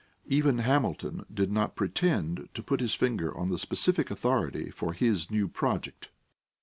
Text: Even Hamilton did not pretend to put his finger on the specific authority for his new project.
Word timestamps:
Even 0.25 0.57
Hamilton 0.57 1.27
did 1.31 1.51
not 1.51 1.75
pretend 1.75 2.49
to 2.55 2.63
put 2.63 2.79
his 2.79 2.95
finger 2.95 3.37
on 3.37 3.49
the 3.49 3.59
specific 3.59 4.09
authority 4.09 4.71
for 4.71 4.93
his 4.93 5.29
new 5.29 5.47
project. 5.47 6.09